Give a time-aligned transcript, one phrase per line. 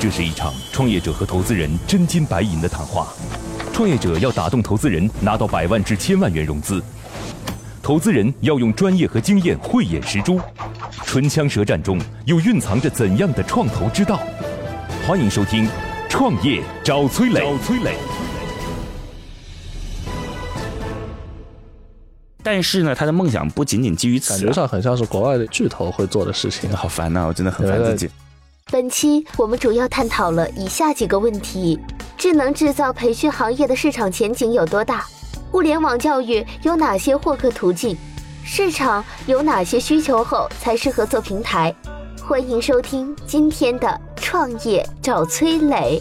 [0.00, 3.08] 这是一场创业者和投资人真金白银的谈话。
[3.70, 6.80] 创业者要打动投资人，拿到百万至千万元融资；
[7.82, 10.40] 投资人要用专业和经验慧眼识珠。
[11.04, 14.18] 唇枪舌战中，又蕴藏着怎样的创投之道？
[15.06, 15.66] 欢迎收听
[16.08, 17.40] 《创业找崔磊》。
[17.42, 17.94] 找崔磊。
[22.42, 26.74] 但是呢，他的梦想不仅仅基于此，感觉上很像是国外的巨头会做的事情。
[26.74, 28.08] 好烦呐，我真的很烦自己。
[28.72, 31.76] 本期我们主要探讨了以下几个问题：
[32.16, 35.04] 智能制造培训行业的市场前景有多大？
[35.52, 37.96] 物联网教育有哪些获客途径？
[38.44, 41.74] 市场有哪些需求后才适合做平台？
[42.22, 46.00] 欢迎收听今天的创业找崔磊。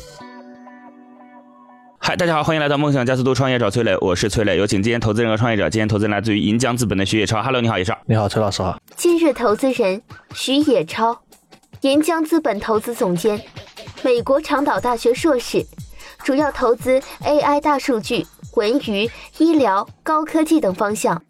[1.97, 5.67] 嗨，大家好，欢迎来到梦想加速度创业找崔磊，我是崔磊，有请今天投资人和创业者。
[5.67, 7.97] 今天投资人来自于银江资本的徐野超，Hello，你好，野超。
[8.05, 8.77] 你好，崔老师好。
[8.95, 9.99] 今日投资人
[10.35, 11.19] 徐野超，
[11.81, 13.41] 银江资本投资总监，
[14.01, 15.65] 美国长岛大学硕士，
[16.25, 21.23] 主要投资 AI、大数据、文娱、医疗、高科技等方向。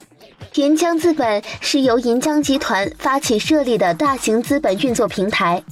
[0.55, 5.63] 银江资本是由银江集团发起设立的大型资本运作平台，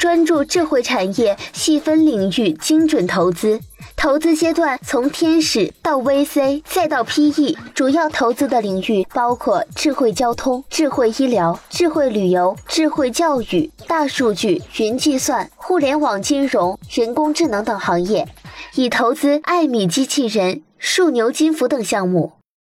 [0.00, 3.60] 专注智慧产业细分领域精准投资。
[3.96, 18.28] 投资阶段从天使到 VC 再到 PE，主要投资的领域包括智慧交通、智慧医疗、智慧旅游、智慧教育、大数据、云计算、互联网金融、人工智能等行业，
[18.74, 22.32] 已投资艾米机器人、数牛金服等项目。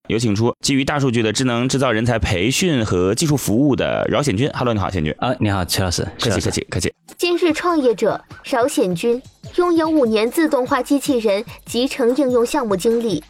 [0.07, 4.49] 有请出基于大数据的智能制造人才培训和技术服务的饶显军。
[4.53, 5.13] Hello，你好，显军。
[5.19, 6.07] 啊，你好，齐老师。
[6.19, 6.93] 客气，客气，客气。
[7.17, 9.21] 今日创业者饶显军
[9.55, 13.21] 拥有五年自动化机器人集成应用项目经历。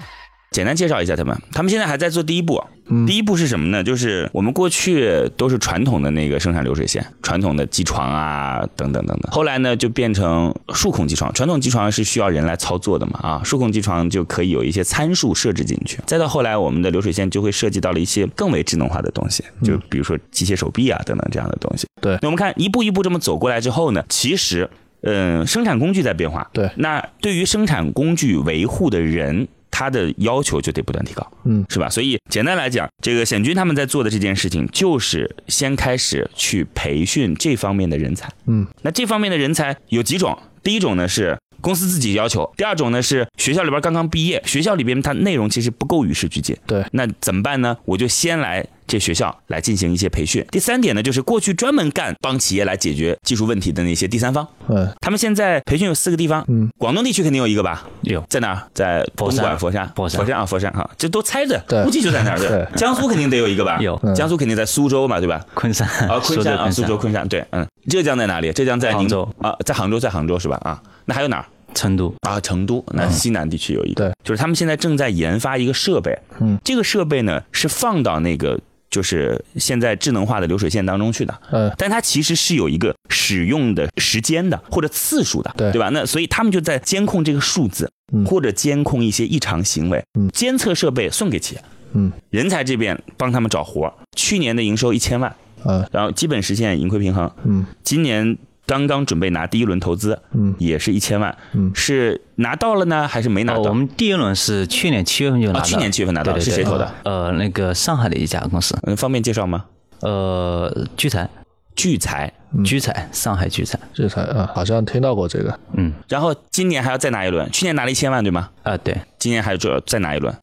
[0.51, 2.63] 简单介绍一下他们，他们现在还在做第一步。
[3.05, 3.83] 第一步是什么呢？
[3.83, 9.29] 就是我们过去都是传统的那个生产流水线，传统的机床啊，等等等等。
[9.29, 11.31] 后来呢，就变成数控机床。
[11.33, 15.99] 传统机床是需要人来操作的嘛，啊，数控机床就可以有一些参数设置进去。
[16.05, 21.85] 再到后来，我们的流水线就会涉及到了一些更为智能化的东西，就比如说机械手臂啊等等这样的东西。
[22.01, 24.69] 对，那我们看一步一步这么走过来之后呢，其实，
[25.01, 26.49] 嗯，生产工具在变化。
[26.53, 29.49] 对，那对于生产工具维护的人。
[29.77, 31.87] 他的要求就得不断提高，嗯，是吧？
[31.87, 47.75] 所以简单来讲，这个显军他们在做的这件事情，就是先开始去培训这方面的人才，嗯，那这方面的人才有几种，第一种呢是公司自己要求，第二种呢是学校里边刚刚毕业，学校里边它内容其实不够与时俱进，对，那怎么办呢？
[47.83, 48.65] 我就先来。
[48.87, 50.45] 这学校来进行一些培训。
[50.49, 54.47] 第三点呢，就是过去专门干帮企业来解决技术问题的那些第三方。
[54.69, 56.41] 嗯，他们现在培训有四个地方。
[56.47, 57.85] 嗯，广东地区肯定有一个吧？
[58.03, 58.63] 有，在哪儿？
[58.73, 62.39] 在东莞、佛山、佛山、佛山啊，佛山哈，这都猜着，估计就在那儿。
[62.39, 63.77] 对，江苏肯定得有一个吧？
[63.81, 65.45] 有，江苏肯定在苏州嘛，对吧？
[65.53, 67.27] 昆山啊，昆山啊，苏州、昆山。
[67.27, 68.53] 对，嗯，浙江在哪里？
[68.53, 70.57] 浙江在杭州啊，在杭州，在杭州是吧？
[70.63, 71.45] 啊，那还有哪儿？
[71.73, 72.13] 成都。
[72.21, 72.83] 啊，成都。
[72.93, 76.17] 那西南地区有一个，就是他们现在正在研发一个设备。
[76.39, 78.59] 嗯，这个设备呢是放到那个。
[78.89, 85.69] 就是现在智能化的流水线当中去的，嗯，但它其实是有一个使用的时间的或者次数的，对。
[85.73, 85.89] 对吧？
[85.91, 87.91] 那所以他们就在监控这个数字，
[88.25, 91.61] 或者监控一些异常行为，嗯，监测设备送给企业，
[91.91, 95.35] 嗯，人才这边帮他们找活去年的营收一千万，
[95.65, 98.37] 嗯，然后基本实现盈亏平衡，嗯，今年。
[98.67, 103.61] 刚刚准备拿第一轮投资，嗯，也是一千万，嗯，是拿到了呢，还是没拿到？
[103.61, 106.93] 我们第一轮是去年七月份就拿到，去年七月份拿到，是谁投的？
[107.05, 109.63] 呃，那个上海的一家公司，嗯，方便介绍吗？
[110.01, 111.29] 呃，聚财，
[111.77, 112.31] 聚财，
[112.65, 118.49] 聚财，上海聚财，聚财，啊，好像听到过这个，嗯，然后今年还要再拿一轮，去年拿了一千万，对吗？
[118.63, 120.35] 啊，对，今年还要再拿一轮。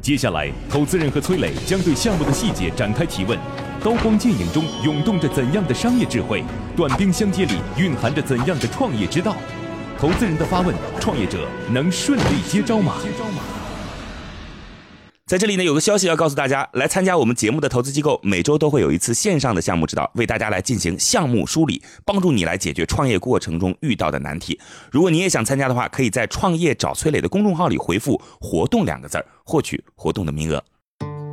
[0.00, 3.36] 接下来，投资人和崔磊将对项目的细节展开提问。
[3.84, 6.42] 刀光剑影中涌动着怎样的商业智慧？
[6.76, 9.36] 短兵相接里蕴含着怎样的创业之道？
[9.96, 12.96] 投资人的发问，创业者能顺利接招吗？
[15.26, 24.58] 在这里呢，有个消息要告诉大家：来参加我们节目的投资机构，每周都会有一次线上的项目指导，为大家来进行项目梳理，帮助你来解决创业过程中遇到的难题。
[24.90, 30.64] 如果你也想参加的话，可以在“创业找崔磊”的公众号里回复“活动”两个字儿，获取活动的名额。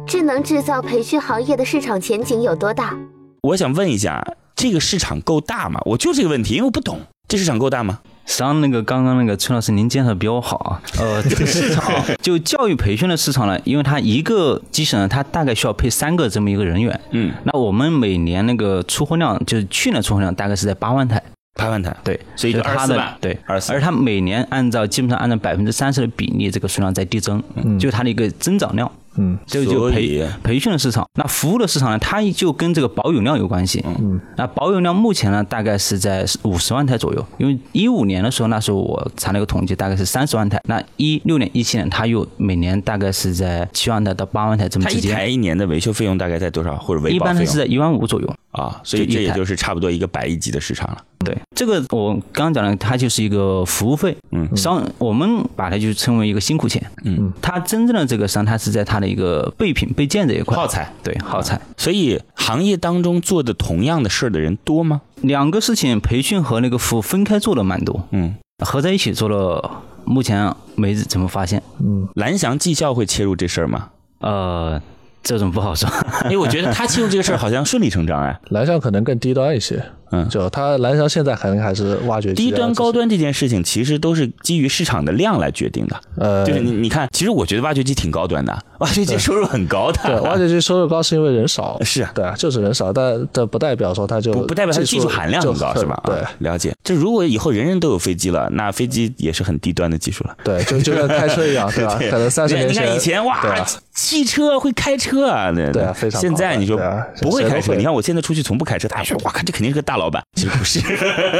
[0.07, 2.95] 智能制造培训行业的市场前景有多大？
[3.41, 4.23] 我想问一下，
[4.55, 5.81] 这个市场够大吗？
[5.85, 7.99] 我就这个问题，因为我不懂，这市场够大吗？
[8.27, 10.81] 实际上，那个刚刚那个崔老师您介绍比我好啊。
[10.99, 11.91] 呃，这个市场
[12.21, 16.99] 就教育培训的市场呢，因为它一个机器人，它大概需要配三个这么一个人员。
[17.09, 21.21] 嗯，那我们每年那个出货量，就是去年出货量大概是在八万台。
[21.57, 23.71] 八万台，对，所以就二十四万，对，二十四。
[23.71, 28.91] 而它每年按照基本上按照百分之三十的比例，这个数量在递增，嗯就是它的一个增长量。
[29.17, 31.07] 嗯，这个就培培训的市场。
[31.15, 33.83] 那服务的市场呢，它就跟这个保有量有关系。
[33.99, 37.25] 嗯，那保有量目前呢，大概是在五十万台左右。
[37.37, 40.59] 因为一五年的时候，那时候我查了一个统计，大概是三十万台。
[40.65, 45.15] 那一六年、一七年，它又每年大概是在七万台到八万台这么它一之间。
[45.15, 48.35] 台一年的维修费用大概在多少，或者维一保费用般它是在一万五左右。
[48.55, 48.81] 啊？
[48.83, 50.97] 所以这也就是差不多一个百亿级的市场了。
[51.19, 61.59] 对，这个我刚刚讲了，它就是一个服务费，嗯商我们把它就称为一个辛苦钱，嗯，它真正的这个商，它是在它的一个备品备件这一块，耗材，对耗材。
[61.77, 65.01] 所以行业当中做的同样的事儿的人多吗？
[65.21, 71.63] 两个事情，培训和那个服务分开做的蛮多，嗯，合在一起做了，目前没怎么发现。
[71.79, 73.89] 嗯蓝翔技校会切入这事儿吗？
[74.19, 74.81] 呃，
[75.25, 75.89] 这种不好说。
[76.25, 78.39] 因为我觉得他进入这个事儿好像顺理成章哎。
[78.49, 85.99] 蓝翔可能更低端一些，嗯就它蓝翔现在肯定还是挖掘机啊低端、高，端这件事情，其实都是基于市场的量来决定的。
[86.17, 89.99] 呃，就是你你看，其实我觉得挖掘机挺高端的， 挖掘机收入很高的。
[90.03, 95.99] 对， 挖掘机收入高是因为人少，是啊对啊，就是人少，但这不代表说它就不不代表它技术含量很高，是吧？
[96.05, 96.73] 对啊，了解。
[96.83, 100.37] 这如果以后人人都有飞机了，那飞机也是很低端的技术了。
[100.43, 101.97] 对，就就跟开车一样，对吧？
[102.11, 105.81] 可能三十年你看前，以前哇汽车会开车啊，对对
[106.11, 106.77] 常现在你说
[107.21, 110.79] 不会开车，你看我现在出去从不开车，大家说哇，看这肯定是个大老板， 其实不是，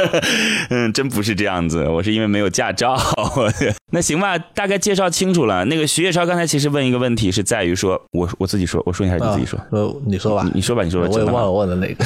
[0.70, 1.86] 嗯，真不是这样子。
[1.86, 2.96] 我是因为没有驾照。
[3.92, 5.64] 那行吧，大概介绍清楚了。
[5.66, 9.58] 那个徐业超刚才其实问一个问题，是在于说，我我自己说，我说你还是你自己说？
[9.70, 12.04] 呃，你说吧你，你说吧，你说吧，我也忘了问的哪个。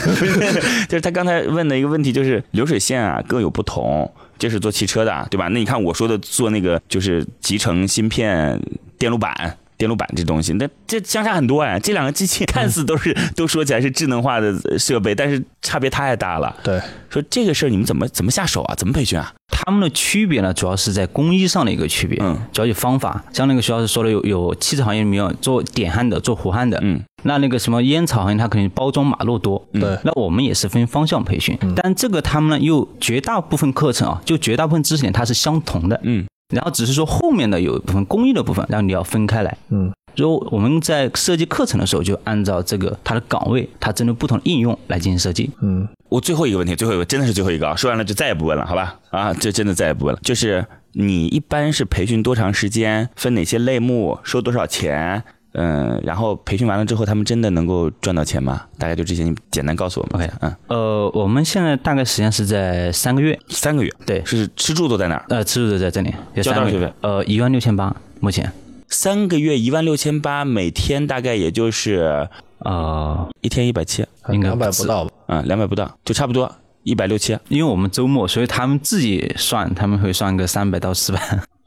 [0.88, 5.49] 就是他刚才问的一个问题，就是流水线啊各有不同，这是做汽车的，对吧？
[5.49, 8.61] 那你看我说的做那个就是集成芯片、
[8.99, 9.56] 电路板。
[9.81, 11.81] 电路板这东西，那这相差很多哎。
[11.81, 16.55] 这两个机器 看似都是 都说起来是智能化的设备，但是差别太大了。
[16.62, 16.79] 对，
[17.09, 18.75] 说这个事儿你们怎么怎么下手啊？
[18.77, 19.32] 怎么培训啊？
[19.49, 23.25] 他们的区别呢，主要是在工艺上的一个区别，嗯，主要有方法。
[23.32, 45.50] 像那个徐老师说的，有有汽车行业里面有做点焊的，做弧焊的，嗯，那那个什么烟草行业，它肯定包装马路多，嗯对那我们也是分方向培训，但这个他们呢，又绝大部分课程啊，就绝大部分知识点它是相同的，嗯，然后只是说后面的有一部分工艺的部分，然后你要分开来，嗯，如果我们在设计课程的时候，就按照这个它的岗位，它针对不同的应用来进行设计。
[45.62, 48.99] 嗯，我最后一个问题，最后一个真的是最后一个啊，说完了就再也不问了，好吧？
[49.11, 50.20] 啊，这真的再也不问了。
[50.23, 55.23] 就是你一般是培训多长时间，分哪些类目，收多少钱？
[55.52, 58.62] 嗯，然后培训完了之后，他们真的能够赚到钱吗？
[58.79, 60.32] 大概就这些，你简单告诉我们 OK，。
[60.41, 65.25] 嗯，呃，我们现在大概时间是在三个月，三个月，对是吃住都在哪儿？
[65.29, 68.52] 呃，吃住都在这里，交多少学费，呃，一万六千八，目前，
[68.88, 75.11] 三个月一万六千八，每天大概也就是呃，一天一百七，应该两百不到吧？
[75.26, 76.50] 嗯，两百不到，就差不多
[76.85, 81.20] 一百六七因为我们周末，所以他们自己算，他们会算个三百到四百。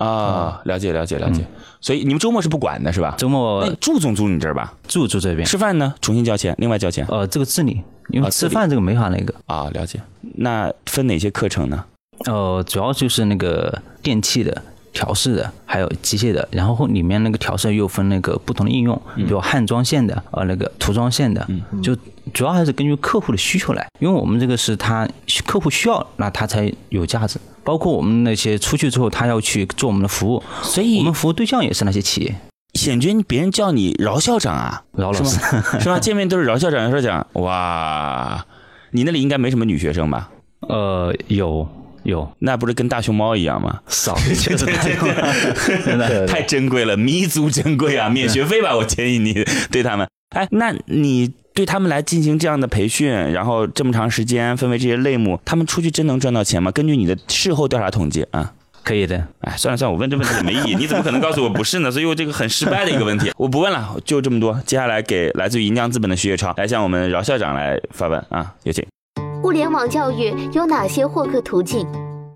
[0.04, 0.62] 啊。
[0.66, 1.42] 了解了解了解。
[1.42, 1.48] 嗯
[1.84, 3.14] 所以你们周末是不管的是吧？
[3.18, 4.74] 周末那住总住你这儿吧？
[4.88, 10.00] 住住这边，吃饭呢，重新交钱，另外交钱呃，这个自理，因为吃饭这个没法那个，啊，了解。
[10.36, 11.84] 那分哪些课程呢？
[12.26, 14.62] 呃，主要就是那个电器的。
[14.94, 21.46] 调试的，还有机械的，然后里面那个调试又分那个不同的应用，比如焊装线的，呃，那个涂装线的，
[21.82, 21.94] 就
[22.34, 25.08] 主要还是根据客户的需求来，因为我们这个是他
[25.46, 27.40] 客户需要，那他才有价值。
[27.66, 32.36] 包括我们那些出去之后，他要去做我们的服务，所以我们服务对象也是那些企业，
[32.74, 35.40] 显君，别人叫你饶校长啊，饶老师。
[35.80, 35.98] 是吧？
[35.98, 37.26] 见面都是饶校长、饶校长。
[37.34, 38.46] 哇，
[38.92, 40.30] 你那里应该没什么女学生吧？
[40.68, 41.68] 呃，有
[42.04, 43.80] 有那不是跟大熊猫一样吗？
[43.88, 45.34] 少，确实太多了，
[45.86, 46.08] 真的。
[46.08, 48.10] 对太珍贵了，弥足珍贵啊！
[48.10, 49.34] 免学费吧，我建议你
[49.72, 50.08] 对他们。
[50.36, 56.72] 哎，那你对他们来进行这样的培训，然后这么长时间分为这些类目，他们出去真能赚到钱吗？
[56.72, 58.54] 根据你的事后调查统计啊。
[58.84, 61.90] 可以的，哎，算了算了，我问这问题也没意义，你怎么可能告诉我不是呢？
[61.90, 64.62] 所以我这个很失败的一个问题， 我不问了，就这么多。
[64.66, 68.86] 接下来给来自于银江资本的徐月超来向我们饶校长来发问啊，有请。
[69.44, 71.86] 互联网教育有哪些获客途径？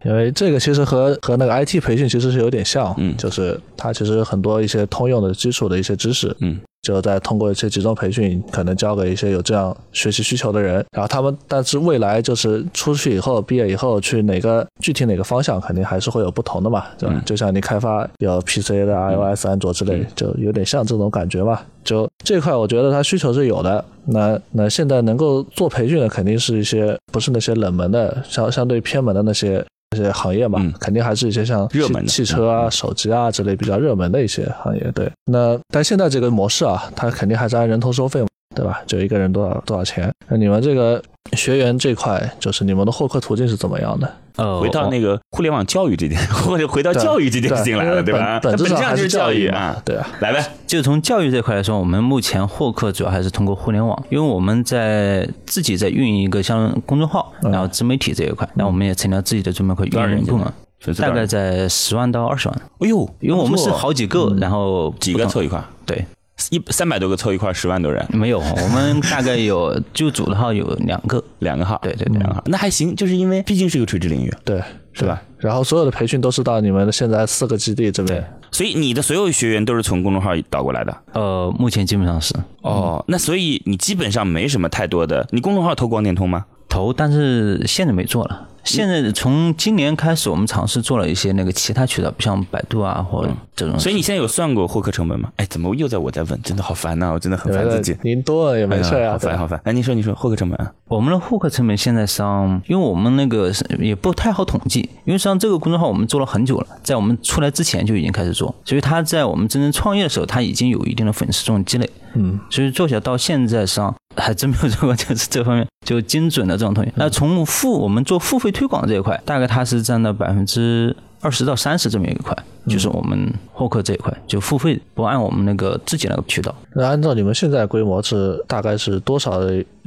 [0.04, 3.16] 因为这个其实和和那个 IT 培训其实是有点像，嗯。
[3.16, 21.60] 就是它其实很多一些通用的基础的一些知识，嗯，就再通过一些集中培训，可能交给一些有这样学习需求的人，然后他们但是未来就是出去以后，毕业以后去哪个具体哪个方向，肯定还是会有不同的嘛，对就像你开发有 PC 的、iOS、安卓之类，就有点像这种感觉嘛。
[21.84, 23.84] 就这块，我觉得它需求是有的。
[24.06, 34.92] 那那现在能够做培训的，肯定是一些不是那些冷门的，相相对偏门的那些那些行业嘛，嗯肯定还是一些像热门的汽汽车啊、嗯手机啊之类比较热门的一些行业。
[34.94, 38.28] 对，那但现在这个模式啊，它肯定还是按人头收费嘛。
[38.58, 38.82] 对吧？
[38.88, 40.12] 就一个人多少多少钱？
[40.28, 41.02] 那你们这个
[41.34, 44.12] 学员这块，就是你们的获客途径是怎么样的？
[44.38, 48.40] 呃，回到那个互联网教育这件， 或者回到教育这件事情来了，对吧？
[48.42, 50.08] 本质上还就是教育啊，对啊。
[50.20, 60.52] 来呗，就从教育这块来说，我们目前获客主要还是通过互联网，因为我们在自己在运营一个像公众号，然后自媒体这一块，那我们也成立了自己的专门会多少人运营部门，
[60.98, 66.06] 大概在十万到二十万，哎呦，因为我们是好几个，然后几个凑一块，对。
[66.52, 74.62] 一三百多个凑一块，十万多人，没有，我们大概有就组的号有两个， 两个号，对对对两个号，那还行，就是因为毕竟是一个垂直领域，对，
[74.94, 75.22] 是吧？
[75.40, 78.24] 然后所有的培训都是到你们的现在四个基地这边。
[78.52, 80.96] 所以你的所有学员都是从公众号导过来的。
[81.14, 86.46] 呃，目前基本上是哦，那所以你基本上没什么太多的，你公众号投广电通吗？
[86.70, 88.48] 投，但是现在没做了。
[88.68, 93.80] 现在从今年开始，我们尝试做了一些那个其他渠道，比像百度啊或者这种。
[93.80, 95.30] 所以你现在有算过获客成本吗？
[95.38, 96.42] 哎，怎么又在我在问？
[96.42, 97.96] 真的好烦呐、我真的很烦自己。
[98.04, 99.62] 您多了也没事哎呀啊，对吧好烦好烦。
[99.64, 100.72] 哎，你说你说获客成本啊？
[100.88, 111.90] 我们的获客成本现在上，因为我们那个也不太好统计，因为实际上这个公众号我们做了很久了，在我们出来之前就已经开始做，所以它在我们真正创业的时候，它已经有一定的粉丝这种积累。
[112.14, 116.92] 嗯，所以做起来到现在上还真没有做过 就是这方面就精准的这种东西。
[116.96, 122.36] 那从付我们做付费推广这一块，大概它是占到百分之二十到三十这么一块，
[122.68, 126.54] 就是我们获客这一块就付费不按我们那个自己那个渠道。
[126.74, 129.42] 那按照你们现在规模是大概是多少？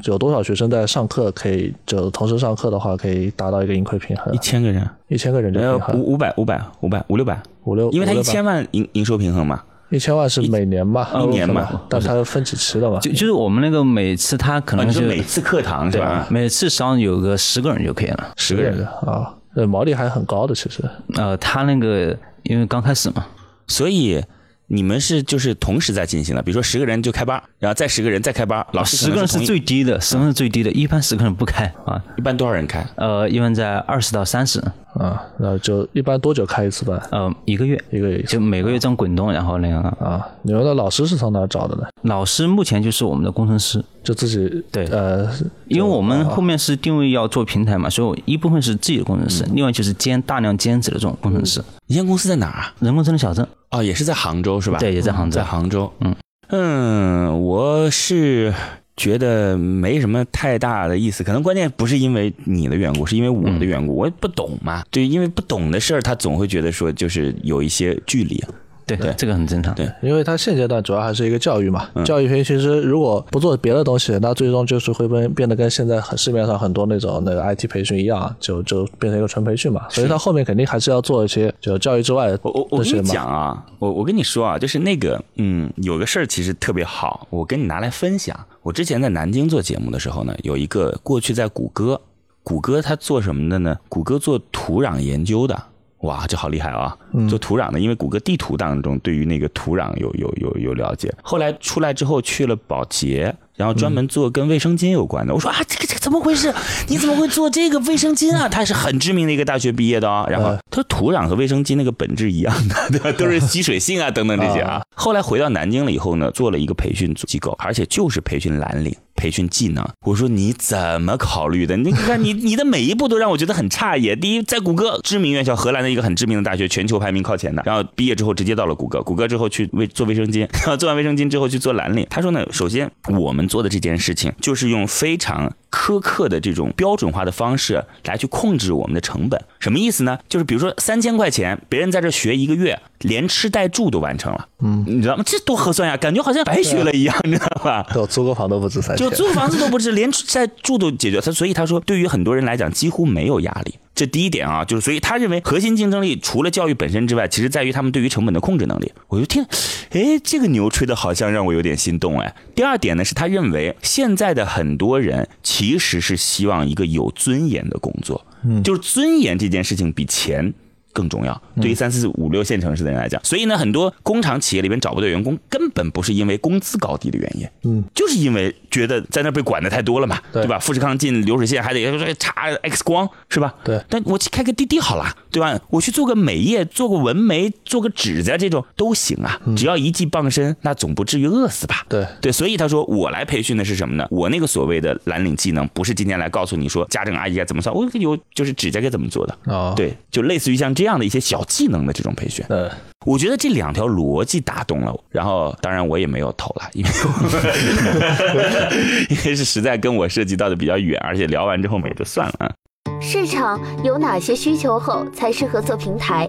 [0.04, 4.38] 有多少学生在上课可以就同时上课的话，可以达到一个盈亏平衡一？
[4.38, 9.62] 千个人，一千个人就呃平衡五五百五百五百五六百，五六，因为一千万营营收平衡嘛。
[9.90, 12.98] 一千万是每年吧，一年嘛但是它分几期的吧。
[13.00, 16.26] 就就是我们那个每次它可能就每次课堂是对吧？
[16.30, 18.32] 每次上有个十个人就可以了。
[18.36, 20.82] 十个人，啊，呃，毛利还很高的，其实。
[21.14, 23.26] 呃，他那个因为刚开始嘛，
[23.66, 24.22] 所以
[24.68, 32.00] 你们是就是同时在进行的，比如说十个人就开班，然后再十个人再开班，老师可十个人是最低的，十个人是最低的，一般十个人不开啊。
[32.16, 32.86] 一般多少人开？
[32.94, 34.62] 呃，一般在二十到三十，
[34.94, 37.00] 啊，那就一般多久开一次班？
[37.10, 40.26] 呃，一个月，一个月一就每个月这样滚动，然后那样啊。
[40.42, 41.84] 你们的老师是从哪找的呢？
[42.02, 45.30] 老师目前就是我们的工程师，就自己对呃，
[45.68, 51.62] 因为我们后面是定位要做平台嘛，所以一部分是自己的工程师，另外就是兼大量兼职的这种工程师。
[51.86, 52.74] 你现在公司在哪儿啊？
[52.80, 54.78] 人工智能小镇，啊，也是在杭州是吧？
[54.78, 55.44] 对，也在杭州在。
[55.44, 55.92] 杭州。
[56.00, 56.14] 嗯
[56.52, 58.52] 嗯，我是
[59.00, 64.84] 觉得没什么太大的意思，可能关键不是因为你的缘故，是因为我的缘故，我也不懂嘛。
[64.90, 68.44] 对，因为不懂的事儿，他总会觉得说就是有一些距离。
[68.86, 69.72] 对对这个很正常。
[69.76, 79.86] 对因为他现阶段主要还是一个教育嘛，嗯教育培训其实如果不做别的东西，那最终就是会变变得跟现在很市面上很多那种那个 IT 培训一样，就就变成一个纯培训嘛。
[79.88, 83.08] 所以他后面肯定还是要做一些就教育之外的我我我跟你。
[83.08, 88.36] 讲啊，我我跟你说啊，就是那个嗯，有个事儿其实特别好，我跟你拿来分享。
[88.62, 92.00] 我之前在南京做节目的时候呢，有一个过去在谷歌，
[92.42, 93.78] 谷歌它做什么的呢？
[93.88, 95.62] 谷歌做土壤研究的。
[96.00, 96.96] 哇，这好厉害啊！
[97.28, 101.14] 做土壤的，因为谷歌地图当中对于那个土壤有有有有了解。
[101.22, 105.34] 后来出来之后去了保洁，然后专门做跟卫生巾有关的。
[105.34, 106.50] 我说啊，这个这个怎么回事？
[106.88, 108.48] 你怎么会做这个卫生巾啊？
[108.48, 113.12] 他是很知名的一个大学毕业的啊、然后他说土壤和卫生巾那个本质一样的， 对吧？
[113.12, 114.80] 都是吸水性啊等等这些啊。
[114.96, 118.96] 后来回到南京了以后呢，做了一个培训机构，而且就是培训蓝领。
[119.20, 121.76] 培训技能，我说你怎么考虑的？
[121.76, 124.16] 你看你你的每一步都让我觉得很诧异。
[124.16, 127.62] 第一，在谷歌知名院校，荷兰的一个很知名的大学，全球排名靠前的。
[127.66, 132.06] 然后毕业之后直接到了谷歌，谷歌之后去卫做卫生巾，然后做完卫生巾之后去做蓝领。
[132.08, 139.40] 他说呢，首先我们做的这件事情就是用非常苛刻的这种标准化的方式来去控制我们的成本。
[139.58, 140.18] 什么意思呢？
[140.28, 145.22] 就是比如说三千块钱，别人在这学一个月，连吃带住都完成了，嗯，你知道吗？
[145.26, 147.86] 这多合算呀，感觉好像白学了一样，你知道吧？
[147.92, 149.14] 对，租个房都不止三千就。
[149.14, 151.20] 租房子都不止， 连吃带住都解决。
[151.20, 153.74] 他所以他说，对于很多人来讲，几乎没有压力。
[154.00, 158.90] 这第一点啊，就是所以他认为核心竞争力除了教育本身之外，其实在于他们对于成本的控制能力。
[159.08, 159.44] 我就听，
[159.90, 162.34] 哎，这个牛吹的好像让我有点心动哎。
[162.54, 170.54] 第二点呢，是他认为现在的很多人其实是希望一个有尊严的工作，嗯，就是尊严这件事情比钱。
[170.92, 180.58] 更重要，对于三四五六线城市的人来讲，所以呢，很多工厂企业里边找不到员工，根本不是因为工资高低的原因，嗯，就是因为觉得在那被管的太多了嘛，对对吧？
[180.58, 183.54] 富士康进流水线还得查 X 光，是吧？
[183.64, 185.58] 对但我去开个滴滴好了，对吧？
[185.70, 191.84] 我去做个美业，做个纹眉，做个指甲这种都行啊，只要一技傍身，那总不至于饿死吧？
[191.88, 194.06] 对对，所以他说我来培训的是什么呢？
[194.10, 202.42] 我那个所谓的蓝领技能，不是今天来告诉你说家政阿姨该怎么算，我有就是指甲该怎么做的，哦，对，就类似于像这样的一些小技能的这种培训。
[202.48, 202.70] 呃，
[203.04, 206.90] 我觉得这两条逻辑打动了我，然后当然我也没有投了，因为
[209.10, 212.50] 因为是实在跟我涉及到的比较远，而且聊完之后嘛也就算了啊。
[212.98, 216.26] 市场有哪些需求后才适合做平台？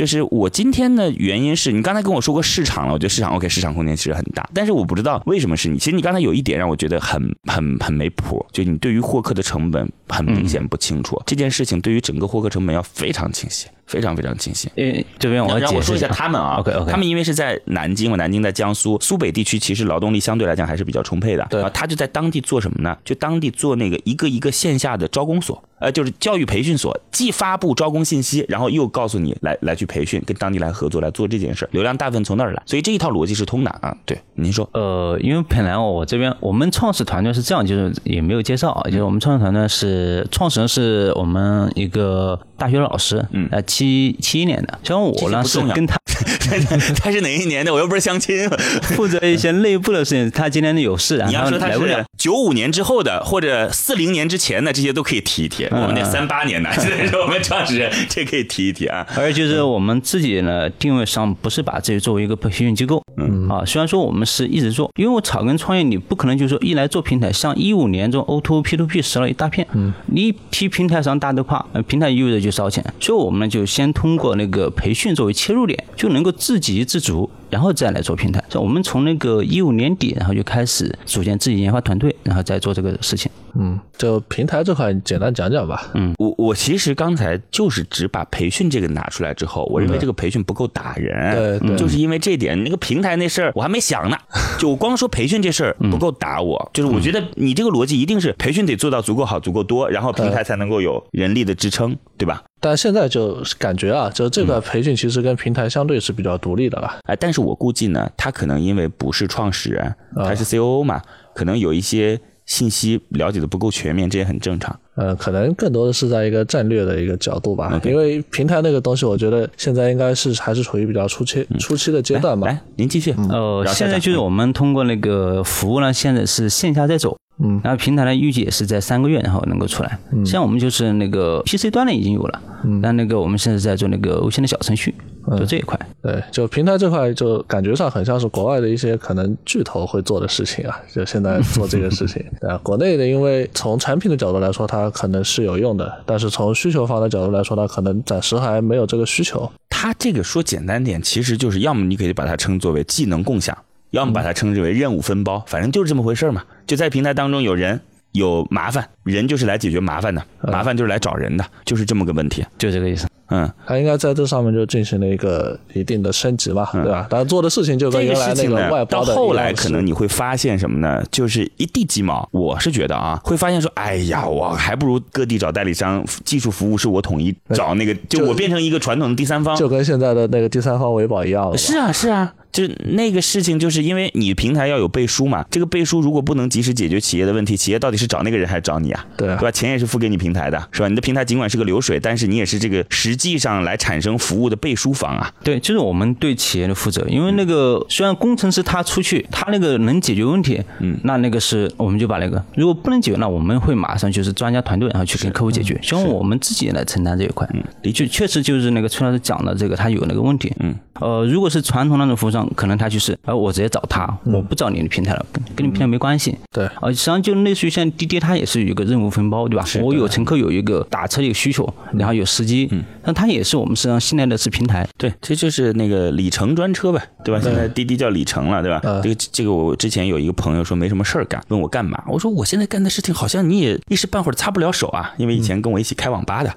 [0.00, 5.76] 就是我今天的原因是你刚才跟我说过市场了，我觉得市场 OK，市场空间其实很大，但是我不知道为什么是你。
[5.76, 11.20] 其实你刚才有一点让我觉得很很很没谱，就你对于获客的成本很明显不清楚。
[11.26, 14.70] 这件事情对于整个获客成本要非常清晰，非常非常清晰。
[14.76, 16.56] 因为这边我要解释让我说一下他们啊。
[16.60, 16.90] OK，OK。
[16.90, 21.46] 他们因为是在南京嘛，南京在江苏，苏北地区其实劳动力相对来讲还是比较充沛的。
[21.50, 21.60] 对。
[21.60, 22.96] 啊，他就在当地做什么呢？
[23.04, 33.96] 就当地做那个一个一个线下的招工所，呃，就是教育培训所，既发布招工信息，然后又告诉你来来去培训，跟当地来合作来做这件事儿，流量大部分从那儿来，所以这一套逻辑是通的啊。
[34.06, 43.48] 对，您说，呃，因为本来我这边我们创始团队是这样，就是也没有介绍，就是我们创始团队是创始人是我们一个大学老师，嗯。
[43.50, 45.96] 呃，七七年的，像我呢是跟他
[47.00, 47.72] 他是哪一年的？
[47.72, 48.48] 我又不是相亲。
[48.96, 52.04] 负责一些内部的事情，他今天有事，然你要后说他来不了是。
[52.18, 55.66] 九五年之后的，或者四零年之前的，这些都可以提一提。
[55.70, 59.06] 我们那三八年的， 这是我们创始人，这可以提一提啊。
[59.16, 77.30] 而就是我们自己呢，定位上不是把自己作为一个培训机构，嗯啊，虽然说我们是一直做，因为我草根创业，你不可能就是说一来做平台，像一五年这种 O to O P to P 死了一大片，嗯，你一提平台上大的话，呃平台意味着就烧钱，所以我们呢就先通过那个培训作为切入点，就能够自给自足。
[77.50, 83.28] 然后再来做平台，像我们从那个一五年底，然后就开始组建自己研发团队，然后再做这个事情。
[83.54, 85.90] 嗯，就平台这块，你简单讲讲吧。
[85.94, 91.76] 嗯，我我其实刚才就是只把培训这个拿出来之后，我认为这个培训不够打人，对对。
[91.76, 94.16] 就是因为这点，那个平台那事儿我还没想呢，
[94.58, 102.42] 就我光说培训这事儿不够打我，就是我觉得你这个逻辑一定是培训得做到足够好、足够多，然后平台才能够有人力的支撑，对吧？
[102.62, 106.98] 但现在就感觉啊，就这个培训其实跟平台相对是比较独立的了。
[107.04, 111.00] 哎，但是我估计呢，他可能因为不是创始人，他是 COO 嘛，
[111.34, 114.76] 可能有一些信息了解的不够全面，这也很正常。
[114.96, 117.80] 呃，可能更多的是在一个战略的一个角度吧。
[117.84, 122.48] 因为平台那个东西，我觉得现在应该是还是处于比较初期、初期的阶段吧。
[122.48, 123.14] 来，来您继续。
[123.28, 127.60] 呃，现在就是我们通过那个服务呢，现在是线下在走，嗯。
[127.62, 129.96] 然后平台呢预计也是在三个月然后能够出来。
[130.26, 132.42] 像我们就是那个 PC 端的已经有了，
[132.82, 134.92] 但那个我们现在在做那个微信的小程序，
[135.38, 135.78] 就这一块。
[136.02, 142.24] 对，就平台这块，就感觉上很像是国外的一些可能巨头会做的事情啊，就现在做这个事情。
[142.48, 149.50] 啊，国内的，因为从产品的角度来说，它可能是有用的，但是从需求方的角度来说，它可能暂时还没有这个需求。
[149.68, 153.56] 它这个说简单点，其实就是要么你可以把它称作为技能共享，
[153.90, 156.42] 要么把它称之为任务分包，反正就是这么回事儿嘛。
[156.66, 157.80] 就在平台当中有人
[158.12, 162.44] 有麻烦，人就是来解决麻烦的，麻烦就是来找人的，就是这么个问题。
[162.58, 163.06] 就这个意思。
[163.30, 167.06] 嗯，他应该在这上面就进行了一个一定的升级吧，对吧？
[167.08, 171.02] 但做的事情就跟这个原来那事情呢，外包的到后来可能你会发现什么呢？
[171.10, 172.28] 就是一地鸡毛。
[172.32, 179.56] 我是觉得啊，会发现说，哎呀，我还不如各地找代理商，技术服务是我统一找那个，就我变成一个传统的第三方。
[179.56, 181.56] 就跟现在的那个第三方维保一样了。
[181.56, 189.06] 是啊，是啊，就那个事情，就是因为你平台要有背书嘛，这个背书如果不能及时解决企业的问题，企业到底是找那个人还是找你啊？
[189.16, 189.50] 对啊对吧？
[189.50, 190.88] 钱也是付给你平台的，是吧？
[190.88, 195.32] 你的平台尽管是个流水，但是你也是这个实际上来产生服务的背书方啊。
[195.44, 207.48] 对，就是我们对企业的负责，因为那个虽然工程师他出去，他那个能解决问题，嗯，那那个是我们就把那个，如果不能解决，那我们会马上就是专家团队，然后去跟客户解决，希望我们自己来承担这一块。
[207.52, 210.52] 嗯，的确确实就是那个崔老师讲的这个，他有那个问题。
[210.60, 216.36] 嗯，呃，如果是传统那种服务商，可能他就是，呃，我直接找他，我不找你的平台了，跟跟你平台没关系。
[216.52, 219.64] 对呃，实际上就类似于像滴滴，它也是有一个任务分包，对吧？
[219.82, 227.40] 我有乘客有一个打车的一个需求，然后有司机，嗯，它也是我们实际上信赖的是平台，对，这就是那个里程专车呗，对吧？
[227.42, 228.80] 现在滴滴叫里程了，对吧？
[228.84, 236.54] 嗯这个这个，我之前有一个朋友说没什么事儿干，问我干嘛，我说我现在干的事情好像你也一时半会儿擦不了手啊，因为以前跟我一起开网吧的。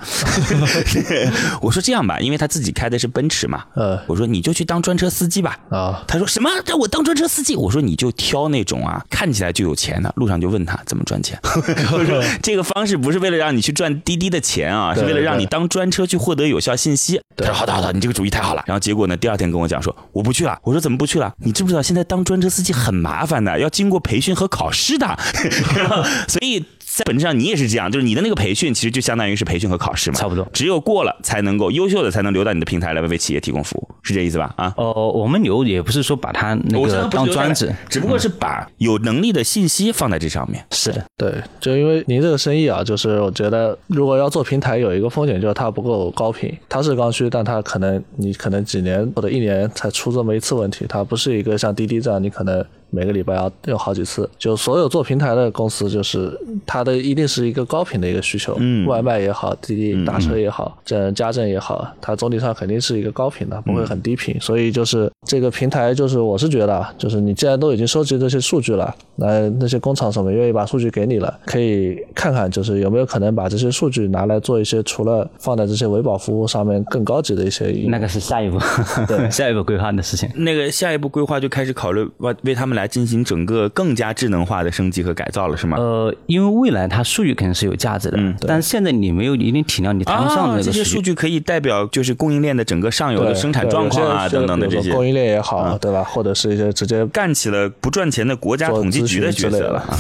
[1.62, 5.58] 我说这样吧，因为他自己开的是奔驰嘛，呃我说你就去当专车司机吧。
[5.70, 7.56] 啊，他说什么让我当专车司机？
[7.56, 11.38] 我说你就挑那种啊看起来就有钱的，路上就问他怎么赚钱。
[11.92, 17.22] 我说这个方式不是为了让你去赚滴滴的钱啊，是为了让你当专车去获得有效信息。
[17.36, 18.64] 他说好的好的，你这个主意太好了。
[18.68, 20.58] 然后结果呢，第二天跟我讲说我不去了。
[20.64, 21.34] 我说怎么不去了？
[21.40, 25.20] 你知不知道现在当专车司机很麻烦的，要经过培训和考试的。
[26.28, 26.64] 所以
[26.96, 34.54] 在本质上你也是这样，就是你的那个培训其实就相当于是培训和考试嘛，差不多只有过了才能够优秀的才能留到你的平台来为企业提供服务，是这意思吧？
[34.58, 34.74] 啊。
[34.78, 40.64] 哦，我们留也不是说把它那个当专职，只不过是把有能力的信息放在这上面。
[40.72, 54.30] 是的，对，就因为您这个生意啊，就是我觉得如果要做平台，有一个风险就是它不够高频，它是刚需，但它可能你可能几年或者一年才出这么一次问题，它不是一个像滴滴这样，你可能每个礼拜要有好几次。
[54.38, 64.38] 就所有做平台的公司，就是它的一定是一个高频的一个需求，嗯外卖也好，滴滴打车也好，这家政也好，它总体上肯定是一个高频的，不会很低频。
[64.40, 78.60] 所以就是这个平台，就是我是觉得啊，就是你既然都已经收集这些数据了，那那些工厂什么愿意把数据给你了，可以看看就是有没有可能把这些数据拿来做一些除了放在这些维保服务上面更高级的一些那个是下一步，
[79.08, 80.30] 对，下一步规划的事情。
[80.36, 85.78] 那个下一步规划就开始考虑为为他们来进行整个更加智能化的升级和改造了，是吗？
[85.78, 90.84] 呃，因为未来它数据肯定是有价值的，嗯但是现在你没有一定体量，你谈不上那啊，这些。
[90.84, 96.04] 数据可以代表就是供应链的整个上游的生产状况啊等等的这些，供应链也好，对吧？
[96.04, 99.98] 或者是一些直接干起了不赚钱的国家统计局的角色了啊！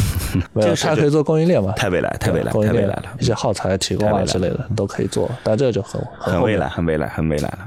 [0.62, 1.72] 这个是它可以做供应链嘛？
[1.72, 7.60] 太未来，太未来，太未来了，一些耗材提供啊之类的都可以做，但这就很很未来，很未来，很未来了。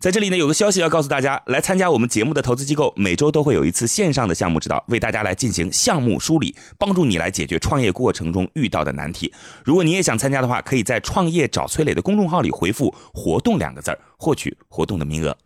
[0.00, 9.32] 在这里呢，有个消息要告诉大家，来参加我们节目的投资机构，每周都会有一次线上的项目指导，为大家来进行项目梳理，帮助你来解决创业过程中遇到的难题。
[9.64, 15.36] 如果你也想参加的话，可以在“创业找崔磊”的公众号里回复“活动”两个字儿，获取活动的名额。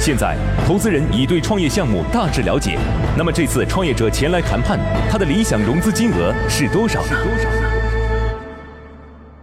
[0.00, 0.34] 现在，
[0.66, 2.78] 投资人已对创业项目大致了解。
[3.14, 4.80] 那么这次创业者前来谈判，
[5.10, 7.04] 他的理想融资金额是多少？
[7.04, 7.67] 是多少？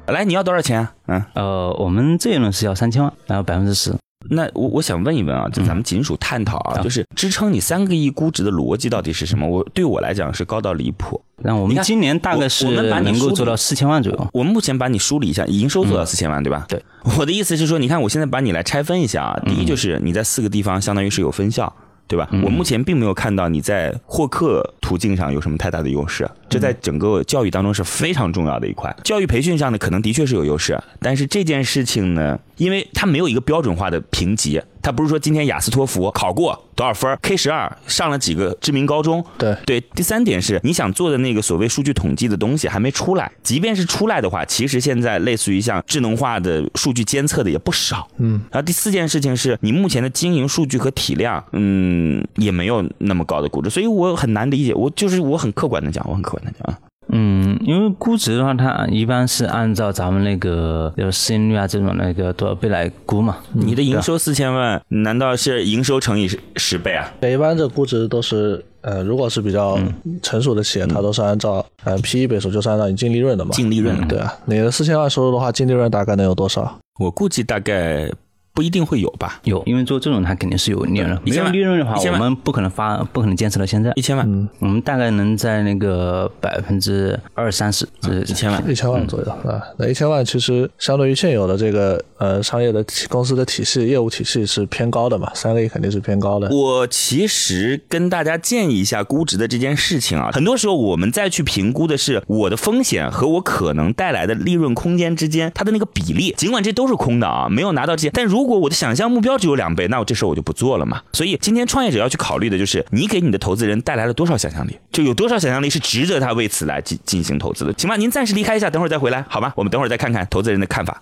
[0.07, 0.93] 来，你要多少钱啊？
[1.07, 3.93] 嗯，呃，我们这一轮是要三千万，然后百分之十。
[4.29, 9.47] 那我我想问一问啊，就咱们仅属探讨啊，就是支撑你三个亿估值的逻辑到底是什么？
[9.47, 11.21] 我对我来讲是高到离谱。
[11.43, 14.27] 那我们今年大概是我我们把你梳理能够做到四千万左右。
[14.33, 16.65] 我们目前把你梳理一下，营收做到四千万，对吧？
[16.67, 16.81] 对。
[17.19, 21.71] 我的意思是说，你看我现在把你来拆分一下啊，第一就是你在四个地方相当于是有分校。
[22.07, 22.29] 对吧？
[22.43, 28.95] 我目前并没有看到你在获客途径上有什么太大的优势，这在整个教育当中是非常重要的一块。
[29.03, 39.81] 教育培训上呢，可能的确是有优势，但是这件事情呢，因为它没有一个标准化的评级，它不是说今天雅思托福考过多少分，K 十二上了几个知名高中，对对。
[39.95, 48.41] 第三点是你想做的那个所谓数据统计的东西还没出来，即便是出来的话，其实现在类似于像智能化的数据监测的也不少，嗯。
[48.51, 54.73] 然后第四件事情是你目前的经营数据和体量，嗯，也没有那么高的估值，所以我很难理解。
[54.73, 56.77] 我就是我很客观的讲，我很客啊。
[57.09, 63.37] 嗯，因为估值的话，它一般是按照咱们那个就市盈率啊这种那个多少倍来估嘛。
[63.53, 67.13] 你的营收四千万，难道是营收乘以十十倍啊？
[67.21, 69.77] 对，一般这估值都是呃，如果是比较
[70.23, 73.51] 成熟的企业，它都是按照呃 P E 倍数，就是按照你净利润的嘛。
[73.53, 76.79] 净利润对啊，你的四千万收入的话，净利润大概能有多少？
[76.99, 78.09] 我估计大概
[78.55, 84.01] 不一定会有吧，有，因为做这种它肯定是有利润，没有一千万利润的话，我们不可能发，不可能坚持到现在一。
[84.01, 88.63] 千万，我们大概能在那个百分之二三十，这一千万。
[88.69, 89.59] 一千万左右啊。
[89.77, 96.47] 那一千万其实相对于现有的这个呃商业的公司的体系、业务体系是偏高的嘛，三个亿肯定是偏高的。
[96.49, 106.31] 我其实跟大家建议一下估值的这件事情啊，很多时候我们再去评估的是我的风险和我可能带来的利润空间之间它的那个比例。
[106.37, 111.01] 尽管这都是空的啊，没有拿到这些，但如如果我的想象目标只有两倍，那我这事儿我就不做了嘛。
[111.13, 117.73] 所以今天创业者要去考虑的就是你给你的投资人带来了多少想象力，就有多少想象力是值得他为此来进进行投资的。
[117.75, 119.51] 行吧，您暂时离开一下，等会儿再回来，好吧？
[119.55, 121.01] 我们等会儿再看看投资人的看法。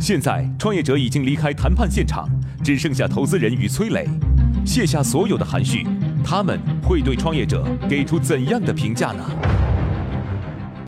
[0.00, 2.26] 现在，创业者已经离开谈判现场，
[2.64, 4.08] 只剩下投资人与崔磊。
[4.64, 5.86] 卸下所有的含蓄，
[6.24, 9.22] 他们会对创业者给出怎样的评价呢？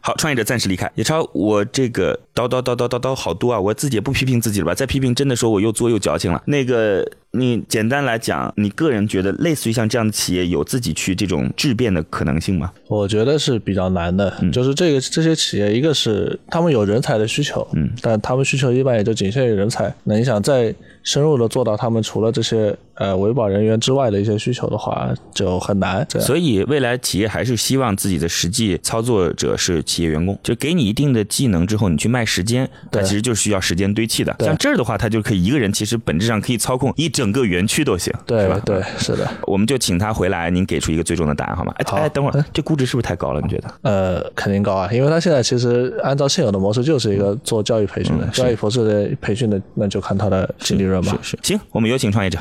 [0.04, 0.90] 好，创业者暂时离开。
[0.96, 4.74] 野超，我这个叨叨叨叨叨叨好多啊，我自己也不批评自己了吧？
[4.74, 6.42] 再批评真的说我又作又矫情了。
[6.46, 12.70] 那个，你简单来讲，你个人觉得类似于像这样的企业有自己去这种质变的可能性吗？
[12.88, 19.94] 我觉得是比较难的，就是这个这些企业，一个是他们有人才的需求，嗯，但他们需求一般也就仅限于人才。
[20.04, 26.06] 那你想再深入的做到他们除了这些呃维保人员之外的一些需求的话，就很难。
[26.10, 34.36] 这样所以未来企业还是希望自己的实际操作者是企业员工，就给你一定的技能之后，你去卖时间，它对其实就是需要时间堆砌的。
[34.40, 38.58] 像这儿的话，它就可以一个人，其实本质上可以操控一整个园区都行，对吧？
[38.64, 41.74] 对对是的，我们就请他回来，您给出一个最终的答案好吗？
[41.76, 43.40] 哎好哎，等会儿，这估值是不是太高了？
[43.42, 43.70] 你觉得？
[43.82, 51.18] 呃，肯定高啊，因为他现在其实按照现有的模式就是一个做教育培训的，教育博士的培训的，那就看他的净利润嘛。
[51.20, 52.38] 是是，行，我们有请创业者。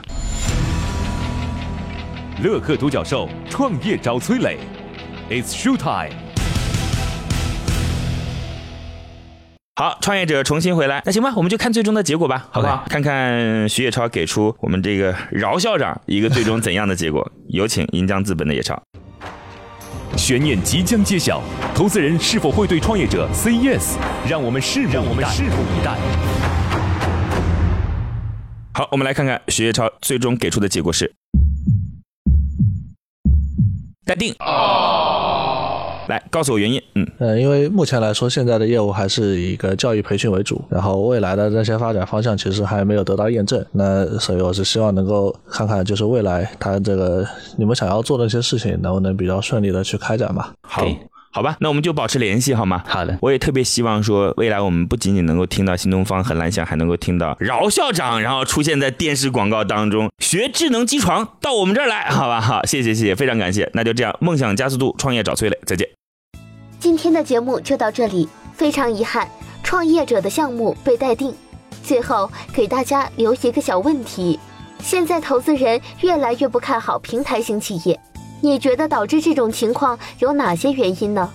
[2.42, 4.58] 乐客独角兽创业找崔磊
[5.30, 6.21] ，It's show time。
[9.82, 12.86] 好，创业者重新回来，那行吧，我们就看最终的结果吧，好不好？
[12.88, 17.28] 看看徐野超给出我们这个饶校长一个最终怎样的结果。
[17.50, 18.80] 有请银江资本的野超。
[20.16, 21.42] 悬念即将揭晓，
[21.74, 23.96] 投资人是否会对创业者 say yes？
[24.30, 25.28] 让我们拭目以待。
[25.30, 25.98] 拭目以待。
[28.76, 31.12] 好，我们来看看徐业超最终给出的结果是
[34.06, 34.36] 待定。
[36.08, 36.82] 来告诉我原因。
[36.96, 43.64] 嗯，呃，因为目前来说，现在的业务还是以一个教育培训为主，然后未来的这些发展方向其实还没有得到验证。
[43.72, 47.26] 那所以我是希望能够看看，就是未来它这个
[47.58, 50.54] 你们想要做的一些事情，能不能比较顺利的去开展吧。
[50.64, 50.86] 好。
[51.34, 52.84] 好吧，那我们就保持联系好吗？
[52.86, 62.42] 好的，我也特别希望说，未来我们不仅仅能够听到新东方和蓝翔，还能够听到饶校长，然后出现在电视广告当中，学智能机床到我们这儿来，好吧？
[62.42, 63.70] 好，谢谢谢谢，非常感谢。
[63.74, 65.88] 那就这样，梦想加速度，创业找崔磊，再见。
[66.80, 69.26] 今天的节目就到这里，非常遗憾，
[69.64, 71.34] 创业者的项目被待定。
[71.82, 74.38] 最后给大家留一个小问题：
[74.84, 77.98] 现在投资人越来越不看好平台型企业。
[78.42, 81.32] 你觉得导致这种情况有哪些原因呢？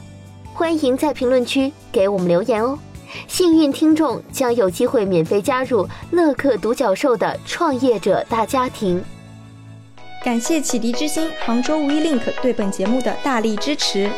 [0.53, 2.79] 欢迎在评论区给我们留言哦！
[3.29, 9.03] 幸运听众将有机会免费加入乐客独角兽的创业者大家庭。
[10.25, 14.11] 感谢启迪之星、杭州无一 link 对本节目的大力支持。